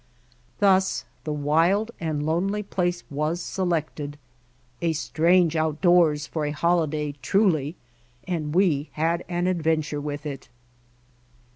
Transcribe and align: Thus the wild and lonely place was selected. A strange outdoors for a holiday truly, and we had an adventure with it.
Thus 0.57 1.05
the 1.25 1.31
wild 1.31 1.91
and 1.99 2.25
lonely 2.25 2.63
place 2.63 3.03
was 3.11 3.39
selected. 3.39 4.17
A 4.81 4.93
strange 4.93 5.55
outdoors 5.55 6.25
for 6.25 6.43
a 6.47 6.49
holiday 6.49 7.13
truly, 7.21 7.75
and 8.27 8.55
we 8.55 8.89
had 8.93 9.23
an 9.29 9.45
adventure 9.45 10.01
with 10.01 10.25
it. 10.25 10.49